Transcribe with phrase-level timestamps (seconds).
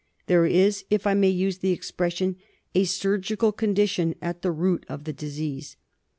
[0.25, 2.37] There is, if I may use the expression,
[2.73, 5.77] a surgical condition at the root of the disease.